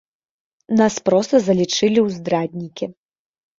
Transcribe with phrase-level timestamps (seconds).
[0.79, 2.85] Нас проста залічылі ў здраднікі.